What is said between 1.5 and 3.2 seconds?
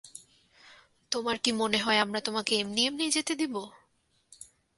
মনে হয় আমরা তোমাকে এমনি এমনিই